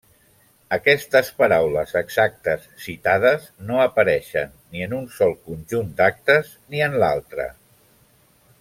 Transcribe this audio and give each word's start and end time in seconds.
Aquestes 0.77 1.27
paraules 1.41 1.91
exactes 2.01 2.63
citades 2.85 3.45
no 3.67 3.83
apareixen 3.83 4.57
ni 4.73 4.83
en 4.87 4.97
un 5.01 5.07
sol 5.19 5.37
conjunt 5.51 5.93
d'actes 6.01 6.53
ni 6.73 6.83
en 6.89 6.97
l'altre. 7.05 7.47